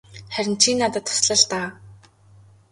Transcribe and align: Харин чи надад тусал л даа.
Харин 0.33 0.55
чи 0.61 0.71
надад 0.79 1.05
тусал 1.05 1.37
л 1.41 1.45
даа. 1.51 1.67